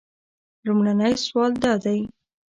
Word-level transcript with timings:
لومړنی 0.65 1.13
سوال 1.25 1.51
دا 1.63 1.73
دی. 1.83 1.99